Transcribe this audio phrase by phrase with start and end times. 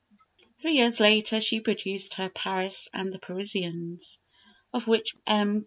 [0.57, 4.17] Three years later she produced her "Paris and the Parisians,"
[4.73, 5.59] of which M.